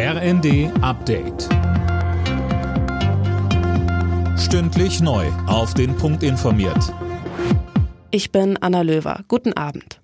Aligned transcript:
RND 0.00 0.70
Update. 0.80 1.48
Stündlich 4.38 5.00
neu. 5.00 5.26
Auf 5.48 5.74
den 5.74 5.96
Punkt 5.96 6.22
informiert. 6.22 6.94
Ich 8.12 8.30
bin 8.30 8.56
Anna 8.58 8.82
Löwer. 8.82 9.24
Guten 9.26 9.54
Abend. 9.54 10.00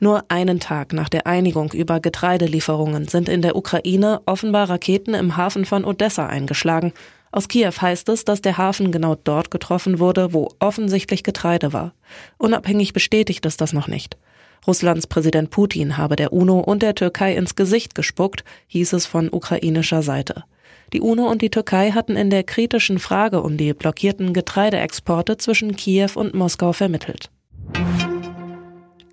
Nur 0.00 0.24
einen 0.26 0.58
Tag 0.58 0.92
nach 0.92 1.08
der 1.08 1.28
Einigung 1.28 1.70
über 1.70 2.00
Getreidelieferungen 2.00 3.06
sind 3.06 3.28
in 3.28 3.42
der 3.42 3.54
Ukraine 3.54 4.22
offenbar 4.26 4.68
Raketen 4.68 5.14
im 5.14 5.36
Hafen 5.36 5.64
von 5.64 5.84
Odessa 5.84 6.26
eingeschlagen. 6.26 6.92
Aus 7.30 7.46
Kiew 7.46 7.74
heißt 7.80 8.08
es, 8.08 8.24
dass 8.24 8.42
der 8.42 8.58
Hafen 8.58 8.90
genau 8.90 9.14
dort 9.14 9.52
getroffen 9.52 10.00
wurde, 10.00 10.32
wo 10.32 10.50
offensichtlich 10.58 11.22
Getreide 11.22 11.72
war. 11.72 11.94
Unabhängig 12.38 12.92
bestätigt 12.92 13.46
es 13.46 13.56
das 13.56 13.72
noch 13.72 13.86
nicht. 13.86 14.16
Russlands 14.66 15.06
Präsident 15.06 15.50
Putin 15.50 15.96
habe 15.96 16.16
der 16.16 16.32
UNO 16.32 16.60
und 16.60 16.82
der 16.82 16.94
Türkei 16.94 17.34
ins 17.34 17.56
Gesicht 17.56 17.94
gespuckt, 17.94 18.44
hieß 18.66 18.92
es 18.92 19.06
von 19.06 19.28
ukrainischer 19.30 20.02
Seite. 20.02 20.44
Die 20.92 21.00
UNO 21.00 21.28
und 21.30 21.42
die 21.42 21.50
Türkei 21.50 21.90
hatten 21.90 22.16
in 22.16 22.30
der 22.30 22.44
kritischen 22.44 22.98
Frage 22.98 23.42
um 23.42 23.56
die 23.56 23.74
blockierten 23.74 24.32
Getreideexporte 24.32 25.36
zwischen 25.36 25.76
Kiew 25.76 26.10
und 26.14 26.34
Moskau 26.34 26.72
vermittelt. 26.72 27.30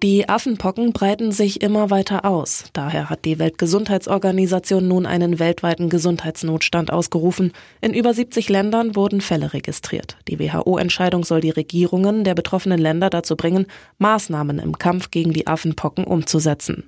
Die 0.06 0.30
Affenpocken 0.30 0.94
breiten 0.94 1.32
sich 1.32 1.64
immer 1.64 1.90
weiter 1.90 2.26
aus. 2.26 2.66
Daher 2.74 3.10
hat 3.10 3.26
die 3.26 3.40
Weltgesundheitsorganisation 3.40 4.88
nun 4.88 5.08
einen 5.08 5.40
weltweiten 5.40 5.90
Gesundheitsnotstand 5.90 6.94
ausgerufen. 6.94 7.54
In 7.82 7.96
über 7.96 8.14
70 8.14 8.48
Ländern 8.50 8.96
wurden 8.96 9.20
Fälle 9.20 9.54
registriert. 9.54 10.18
Die 10.28 10.38
WHO-Entscheidung 10.38 11.24
soll 11.24 11.42
die 11.42 11.50
Regierungen 11.50 12.24
der 12.24 12.36
betroffenen 12.36 12.78
Länder 12.78 13.10
dazu 13.10 13.36
bringen, 13.36 13.66
Maßnahmen 13.98 14.60
im 14.60 14.78
Kampf 14.78 15.10
gegen 15.10 15.34
die 15.34 15.48
Affenpocken 15.48 16.04
umzusetzen. 16.04 16.84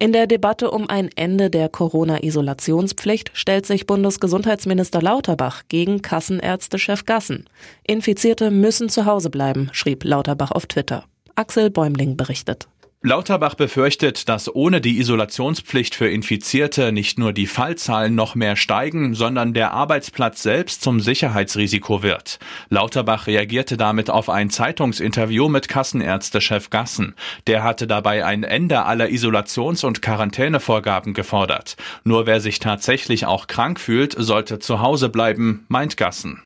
In 0.00 0.12
der 0.12 0.26
Debatte 0.26 0.72
um 0.72 0.88
ein 0.88 1.08
Ende 1.14 1.50
der 1.50 1.68
Corona-Isolationspflicht 1.68 3.30
stellt 3.34 3.64
sich 3.64 3.86
Bundesgesundheitsminister 3.86 5.00
Lauterbach 5.00 5.62
gegen 5.68 6.02
Kassenärztechef 6.02 7.04
Gassen. 7.04 7.44
Infizierte 7.84 8.50
müssen 8.50 8.88
zu 8.88 9.06
Hause 9.06 9.30
bleiben, 9.30 9.70
schrieb 9.70 10.02
Lauterbach 10.02 10.50
auf 10.50 10.66
Twitter. 10.66 11.04
Axel 11.38 11.70
Bäumling 11.70 12.16
berichtet. 12.16 12.66
Lauterbach 13.00 13.54
befürchtet, 13.54 14.28
dass 14.28 14.52
ohne 14.52 14.80
die 14.80 14.98
Isolationspflicht 14.98 15.94
für 15.94 16.08
Infizierte 16.08 16.90
nicht 16.90 17.16
nur 17.16 17.32
die 17.32 17.46
Fallzahlen 17.46 18.16
noch 18.16 18.34
mehr 18.34 18.56
steigen, 18.56 19.14
sondern 19.14 19.54
der 19.54 19.72
Arbeitsplatz 19.72 20.42
selbst 20.42 20.82
zum 20.82 20.98
Sicherheitsrisiko 20.98 22.02
wird. 22.02 22.40
Lauterbach 22.70 23.28
reagierte 23.28 23.76
damit 23.76 24.10
auf 24.10 24.28
ein 24.28 24.50
Zeitungsinterview 24.50 25.48
mit 25.48 25.68
Kassenärztechef 25.68 26.70
Gassen. 26.70 27.14
Der 27.46 27.62
hatte 27.62 27.86
dabei 27.86 28.24
ein 28.24 28.42
Ende 28.42 28.84
aller 28.84 29.10
Isolations- 29.10 29.84
und 29.84 30.02
Quarantänevorgaben 30.02 31.14
gefordert. 31.14 31.76
Nur 32.02 32.26
wer 32.26 32.40
sich 32.40 32.58
tatsächlich 32.58 33.26
auch 33.26 33.46
krank 33.46 33.78
fühlt, 33.78 34.16
sollte 34.18 34.58
zu 34.58 34.80
Hause 34.80 35.08
bleiben, 35.08 35.66
meint 35.68 35.96
Gassen. 35.96 36.42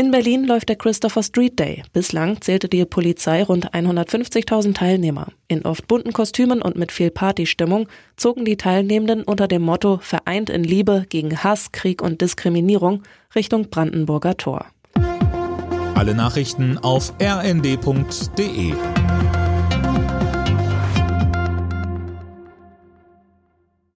In 0.00 0.12
Berlin 0.12 0.44
läuft 0.44 0.68
der 0.68 0.76
Christopher 0.76 1.24
Street 1.24 1.58
Day. 1.58 1.82
Bislang 1.92 2.40
zählte 2.40 2.68
die 2.68 2.84
Polizei 2.84 3.42
rund 3.42 3.72
150.000 3.74 4.74
Teilnehmer. 4.74 5.32
In 5.48 5.62
oft 5.62 5.88
bunten 5.88 6.12
Kostümen 6.12 6.62
und 6.62 6.76
mit 6.76 6.92
viel 6.92 7.10
Partystimmung 7.10 7.88
zogen 8.16 8.44
die 8.44 8.56
Teilnehmenden 8.56 9.24
unter 9.24 9.48
dem 9.48 9.62
Motto 9.62 9.98
Vereint 10.00 10.50
in 10.50 10.62
Liebe 10.62 11.04
gegen 11.08 11.42
Hass, 11.42 11.72
Krieg 11.72 12.00
und 12.00 12.20
Diskriminierung 12.20 13.02
Richtung 13.34 13.70
Brandenburger 13.70 14.36
Tor. 14.36 14.66
Alle 15.96 16.14
Nachrichten 16.14 16.78
auf 16.78 17.12
rnd.de 17.20 18.74